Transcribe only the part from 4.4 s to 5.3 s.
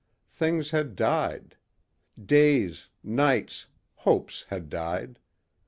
had died.